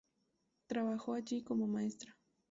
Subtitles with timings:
[0.65, 2.17] Trabajó allí como maestra.